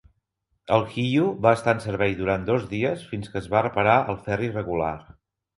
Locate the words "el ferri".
4.15-4.55